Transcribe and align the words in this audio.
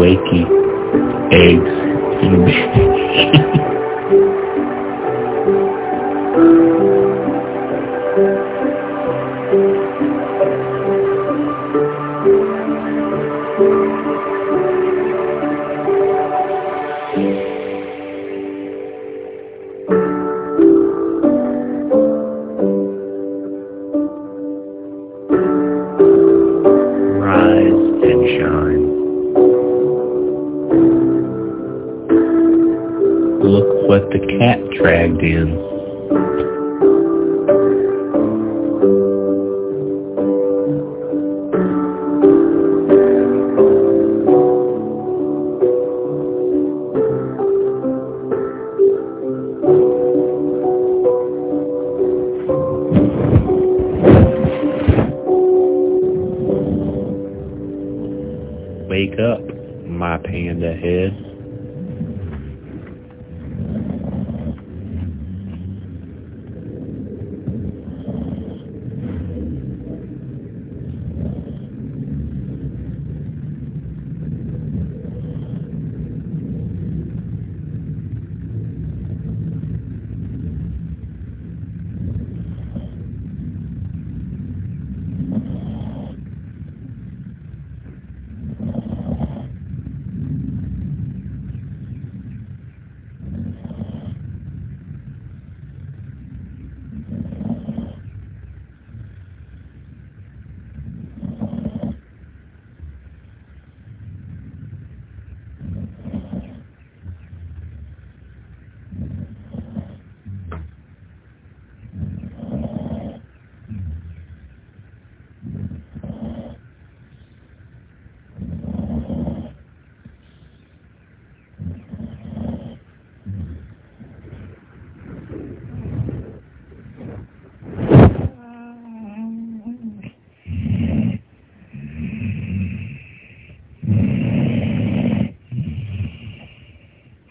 wakey 0.00 0.44
eggs 1.32 1.74
and 2.22 3.60
Wake 36.10 36.18
up, 59.20 59.40
my 59.86 60.18
panda 60.18 60.74
head. 60.74 61.29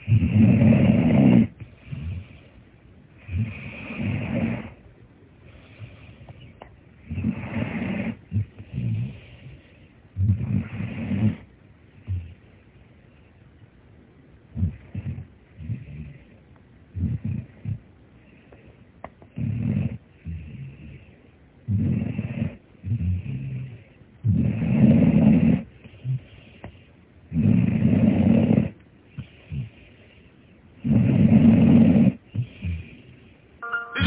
Thank 0.09 0.61
you. 0.63 0.68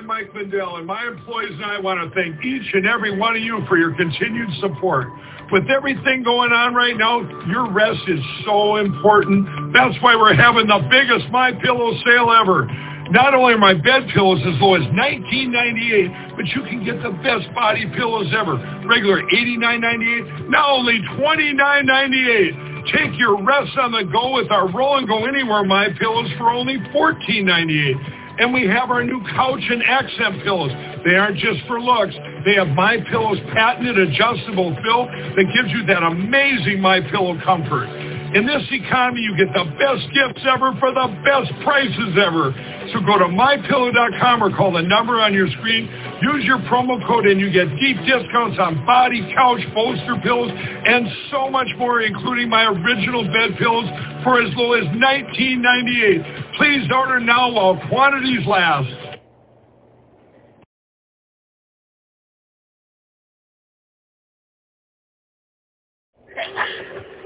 I'm 0.00 0.06
Mike 0.06 0.32
Lindell, 0.34 0.76
and 0.76 0.86
my 0.86 1.06
employees 1.06 1.52
and 1.52 1.64
I 1.66 1.78
want 1.78 2.00
to 2.00 2.08
thank 2.16 2.42
each 2.42 2.72
and 2.72 2.86
every 2.86 3.14
one 3.18 3.36
of 3.36 3.42
you 3.42 3.62
for 3.68 3.76
your 3.76 3.94
continued 3.94 4.48
support. 4.58 5.08
With 5.52 5.68
everything 5.68 6.22
going 6.22 6.52
on 6.52 6.74
right 6.74 6.96
now, 6.96 7.20
your 7.44 7.70
rest 7.70 8.00
is 8.08 8.18
so 8.46 8.76
important. 8.76 9.44
That's 9.74 9.92
why 10.00 10.16
we're 10.16 10.32
having 10.32 10.68
the 10.68 10.88
biggest 10.88 11.28
My 11.28 11.52
Pillow 11.52 11.92
sale 12.06 12.32
ever. 12.32 12.64
Not 13.12 13.34
only 13.34 13.52
are 13.52 13.58
my 13.58 13.74
bed 13.74 14.08
pillows 14.14 14.40
as 14.40 14.56
low 14.56 14.72
as 14.72 14.88
$19.98, 14.88 16.34
but 16.34 16.46
you 16.46 16.62
can 16.64 16.82
get 16.82 17.02
the 17.02 17.12
best 17.20 17.52
body 17.52 17.84
pillows 17.94 18.32
ever. 18.32 18.56
Regular 18.88 19.20
$89.98, 19.20 20.48
now 20.48 20.80
only 20.80 20.96
$29.98. 21.20 22.88
Take 22.96 23.20
your 23.20 23.36
rest 23.44 23.76
on 23.76 23.92
the 23.92 24.08
go 24.10 24.32
with 24.32 24.50
our 24.50 24.72
Roll 24.72 24.96
and 24.96 25.06
Go 25.06 25.26
Anywhere 25.26 25.62
My 25.62 25.88
Pillows 26.00 26.32
for 26.38 26.48
only 26.48 26.78
$14.98. 26.88 28.19
And 28.40 28.54
we 28.54 28.66
have 28.66 28.90
our 28.90 29.04
new 29.04 29.20
couch 29.36 29.60
and 29.68 29.82
accent 29.84 30.42
pillows 30.42 30.72
They 31.04 31.14
aren't 31.14 31.36
just 31.36 31.60
for 31.68 31.78
looks. 31.80 32.14
They 32.44 32.54
have 32.56 32.68
My 32.68 32.96
Pillow's 33.12 33.38
patented 33.52 33.98
adjustable 33.98 34.72
fill 34.82 35.04
that 35.04 35.46
gives 35.52 35.68
you 35.68 35.84
that 35.86 36.02
amazing 36.02 36.80
My 36.80 37.00
Pillow 37.12 37.36
comfort. 37.44 37.84
In 38.32 38.46
this 38.46 38.62
economy, 38.70 39.20
you 39.20 39.36
get 39.36 39.52
the 39.52 39.68
best 39.76 40.06
gifts 40.14 40.46
ever 40.48 40.72
for 40.78 40.88
the 40.94 41.10
best 41.20 41.52
prices 41.66 42.16
ever. 42.16 42.54
So 42.94 43.04
go 43.04 43.18
to 43.18 43.26
mypillow.com 43.26 44.42
or 44.42 44.56
call 44.56 44.72
the 44.72 44.82
number 44.82 45.20
on 45.20 45.34
your 45.34 45.48
screen. 45.58 45.90
Use 46.22 46.44
your 46.44 46.58
promo 46.68 47.00
code 47.06 47.26
and 47.26 47.40
you 47.40 47.50
get 47.50 47.68
deep 47.80 47.96
discounts 48.04 48.58
on 48.60 48.84
body, 48.84 49.32
couch, 49.34 49.60
bolster 49.74 50.16
pillows, 50.22 50.50
and 50.52 51.08
so 51.30 51.48
much 51.48 51.68
more, 51.78 52.02
including 52.02 52.48
my 52.48 52.64
original 52.64 53.24
bed 53.24 53.56
pillows 53.58 53.88
for 54.22 54.42
as 54.42 54.52
low 54.54 54.74
as 54.74 54.84
$19.98. 54.84 56.56
Please 56.58 56.90
order 56.94 57.20
now 57.20 57.50
while 57.52 57.80
quantities 57.88 58.46
last. 58.46 58.88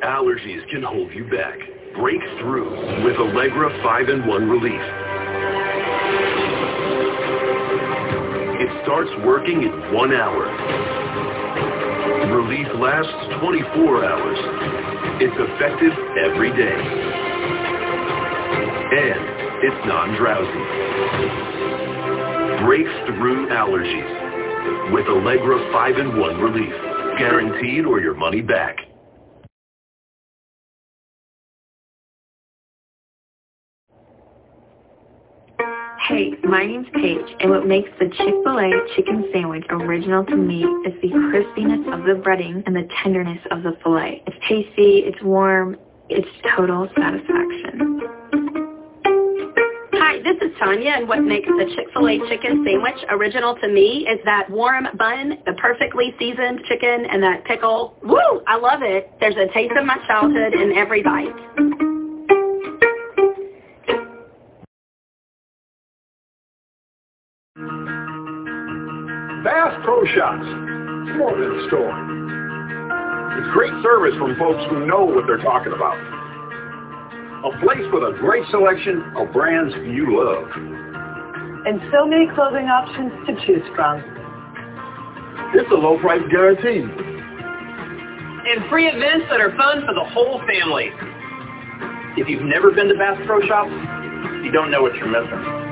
Allergies 0.05 0.69
can 0.71 0.83
hold 0.83 1.13
you 1.13 1.25
back. 1.25 1.59
Break 1.97 2.21
through 2.39 3.05
with 3.05 3.17
Allegra 3.17 3.71
5-in-1 3.83 4.51
Relief. 4.51 5.04
Starts 8.85 9.11
working 9.25 9.63
in 9.63 9.93
one 9.93 10.13
hour. 10.13 10.45
Relief 12.37 12.69
lasts 12.79 13.13
24 13.41 14.05
hours. 14.05 14.39
It's 15.21 15.35
effective 15.37 15.93
every 16.25 16.51
day. 16.53 16.79
And 18.93 19.21
it's 19.65 19.87
non-drowsy. 19.87 20.65
Break 22.65 22.87
through 23.07 23.49
allergies 23.49 24.93
with 24.93 25.07
Allegra 25.07 25.59
5-in-1 25.73 26.43
Relief. 26.43 26.75
Guaranteed 27.19 27.87
or 27.87 28.01
your 28.01 28.15
money 28.15 28.43
back. 28.43 28.77
Hey, 36.07 36.35
my 36.43 36.67
name's 36.67 36.87
Paige, 36.93 37.35
and 37.41 37.49
what 37.51 37.67
makes 37.67 37.89
the 37.99 38.05
Chick-fil-A 38.05 38.95
chicken 38.95 39.25
sandwich 39.33 39.65
original 39.71 40.23
to 40.27 40.37
me 40.37 40.63
is 40.63 40.93
the 41.01 41.09
crispiness 41.09 41.81
of 41.95 42.05
the 42.05 42.21
breading 42.23 42.63
and 42.67 42.77
the 42.77 42.87
tenderness 43.03 43.39
of 43.51 43.63
the 43.63 43.73
filet. 43.83 44.23
It's 44.27 44.37
tasty, 44.47 45.01
it's 45.07 45.17
warm, 45.23 45.79
it's 46.11 46.29
total 46.55 46.91
satisfaction. 46.95 48.03
Hi, 49.95 50.21
this 50.23 50.37
is 50.43 50.55
Tanya, 50.59 50.91
and 50.91 51.09
what 51.09 51.23
makes 51.23 51.49
the 51.49 51.73
Chick-fil-A 51.75 52.29
chicken 52.29 52.67
sandwich 52.67 53.03
original 53.09 53.57
to 53.57 53.69
me 53.69 54.07
is 54.07 54.21
that 54.27 54.51
warm 54.51 54.89
bun, 54.99 55.39
the 55.47 55.55
perfectly 55.55 56.15
seasoned 56.19 56.61
chicken, 56.69 57.07
and 57.11 57.23
that 57.23 57.47
pickle. 57.47 57.97
Woo! 58.03 58.43
I 58.47 58.59
love 58.59 58.83
it. 58.83 59.11
There's 59.21 59.37
a 59.37 59.51
taste 59.55 59.73
of 59.75 59.87
my 59.87 59.97
childhood 60.07 60.53
in 60.53 60.77
every 60.77 61.03
bite. 61.03 61.94
Bass 70.05 70.13
Pro 70.13 70.15
Shops. 70.15 70.45
It's 71.09 71.19
more 71.19 71.33
than 71.33 71.49
a 71.49 71.67
store. 71.69 71.93
It's 73.39 73.53
great 73.53 73.73
service 73.83 74.15
from 74.19 74.37
folks 74.39 74.63
who 74.71 74.87
know 74.87 75.05
what 75.05 75.27
they're 75.27 75.43
talking 75.43 75.73
about. 75.73 75.97
A 77.45 77.51
place 77.61 77.85
with 77.93 78.03
a 78.03 78.17
great 78.21 78.45
selection 78.51 79.03
of 79.17 79.33
brands 79.33 79.75
you 79.85 80.17
love. 80.17 80.49
And 81.67 81.81
so 81.93 82.07
many 82.07 82.29
clothing 82.35 82.67
options 82.67 83.13
to 83.27 83.35
choose 83.47 83.65
from. 83.75 84.03
It's 85.55 85.71
a 85.71 85.75
low 85.75 85.99
price 85.99 86.23
guarantee. 86.31 86.81
And 86.81 88.69
free 88.69 88.89
events 88.89 89.27
that 89.31 89.41
are 89.41 89.57
fun 89.57 89.85
for 89.87 89.95
the 89.95 90.05
whole 90.05 90.41
family. 90.47 90.91
If 92.17 92.29
you've 92.29 92.43
never 92.43 92.71
been 92.71 92.89
to 92.89 92.95
Bass 92.95 93.19
Pro 93.27 93.41
Shops, 93.47 93.73
you 94.45 94.53
don't 94.53 94.71
know 94.71 94.83
what 94.83 94.95
you're 94.97 95.09
missing. 95.09 95.64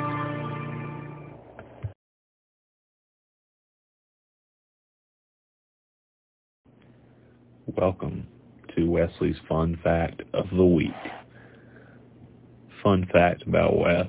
Welcome 7.66 8.26
to 8.74 8.90
Wesley's 8.90 9.36
Fun 9.48 9.78
Fact 9.84 10.22
of 10.34 10.46
the 10.50 10.66
Week. 10.66 10.90
Fun 12.82 13.08
fact 13.12 13.44
about 13.46 13.78
Wes 13.78 14.08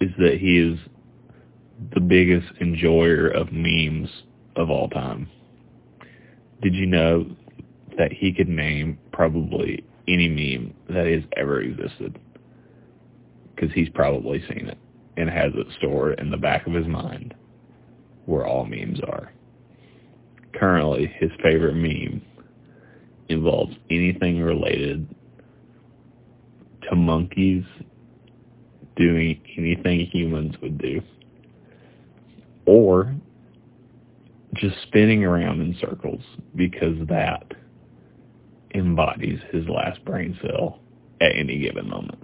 is 0.00 0.10
that 0.16 0.38
he 0.38 0.58
is 0.58 0.78
the 1.92 2.00
biggest 2.00 2.46
enjoyer 2.60 3.26
of 3.26 3.48
memes 3.50 4.08
of 4.54 4.70
all 4.70 4.88
time. 4.90 5.28
Did 6.62 6.76
you 6.76 6.86
know 6.86 7.26
that 7.98 8.12
he 8.12 8.32
could 8.32 8.48
name 8.48 8.96
probably 9.12 9.84
any 10.06 10.28
meme 10.28 10.74
that 10.88 11.06
has 11.06 11.24
ever 11.36 11.62
existed? 11.62 12.16
Because 13.56 13.72
he's 13.74 13.88
probably 13.88 14.40
seen 14.48 14.68
it 14.68 14.78
and 15.16 15.28
has 15.28 15.50
it 15.56 15.66
stored 15.78 16.20
in 16.20 16.30
the 16.30 16.36
back 16.36 16.64
of 16.68 16.74
his 16.74 16.86
mind 16.86 17.34
where 18.26 18.46
all 18.46 18.64
memes 18.64 19.00
are 19.00 19.32
currently 20.54 21.06
his 21.18 21.30
favorite 21.42 21.74
meme 21.74 22.22
involves 23.28 23.74
anything 23.90 24.40
related 24.40 25.08
to 26.88 26.96
monkeys 26.96 27.64
doing 28.96 29.40
anything 29.56 30.06
humans 30.06 30.54
would 30.60 30.78
do 30.78 31.00
or 32.66 33.14
just 34.54 34.76
spinning 34.82 35.24
around 35.24 35.60
in 35.60 35.74
circles 35.80 36.22
because 36.54 36.96
that 37.08 37.52
embodies 38.74 39.38
his 39.50 39.66
last 39.68 40.04
brain 40.04 40.38
cell 40.42 40.80
at 41.20 41.34
any 41.34 41.58
given 41.58 41.88
moment. 41.88 42.22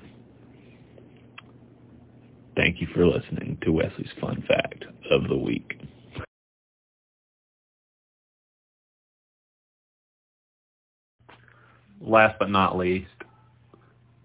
Thank 2.56 2.80
you 2.80 2.88
for 2.92 3.06
listening 3.06 3.56
to 3.62 3.72
Wesley's 3.72 4.10
Fun 4.20 4.44
Fact 4.48 4.84
of 5.10 5.28
the 5.28 5.36
Week. 5.36 5.77
Last 12.08 12.36
but 12.38 12.50
not 12.50 12.76
least, 12.76 13.06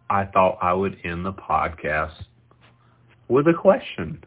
I 0.10 0.26
thought 0.26 0.58
I 0.62 0.74
would 0.74 0.98
end 1.04 1.26
the 1.26 1.34
podcast 1.34 2.14
with 3.28 3.48
a 3.48 3.54
question. 3.54 4.24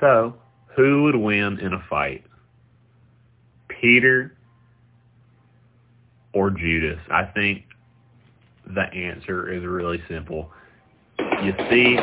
So, 0.00 0.34
who 0.76 1.04
would 1.04 1.16
win 1.16 1.58
in 1.60 1.72
a 1.72 1.84
fight? 1.88 2.24
Peter 3.68 4.36
or 6.32 6.50
Judas? 6.50 6.98
I 7.10 7.24
think 7.24 7.64
the 8.66 8.82
answer 8.82 9.52
is 9.52 9.64
really 9.64 10.02
simple. 10.08 10.50
You 11.44 11.54
see, 11.68 11.96